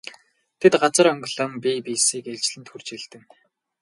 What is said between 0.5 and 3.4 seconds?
Тэд газар онгилон бие биесийг ээлжлэн түрж элдэнэ.